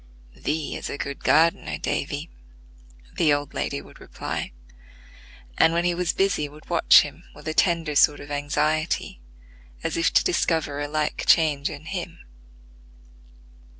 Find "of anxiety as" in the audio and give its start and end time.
8.19-9.97